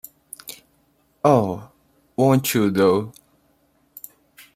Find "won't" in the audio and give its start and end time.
2.15-2.55